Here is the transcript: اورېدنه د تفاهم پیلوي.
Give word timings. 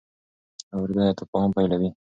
اورېدنه 0.75 1.03
د 1.09 1.17
تفاهم 1.19 1.51
پیلوي. 1.57 1.89